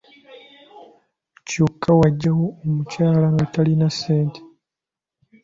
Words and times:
Kyokka 1.47 1.89
wajjawo 1.99 2.45
omukyala 2.65 3.27
nga 3.33 3.45
talina 3.53 3.87
ssente. 3.93 4.41